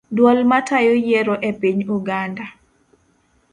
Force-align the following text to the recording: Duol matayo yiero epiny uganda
Duol 0.15 0.39
matayo 0.51 0.93
yiero 1.05 1.35
epiny 1.49 1.79
uganda 1.97 2.45